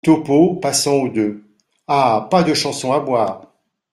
[0.03, 1.43] Topeau, passant au deux.—
[1.87, 2.27] Ah!
[2.31, 3.53] pas de chanson à boire!